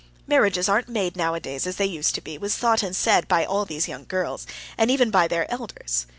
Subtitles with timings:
[0.25, 3.65] "Marriages aren't made nowadays as they used to be," was thought and said by all
[3.65, 6.07] these young girls, and even by their elders.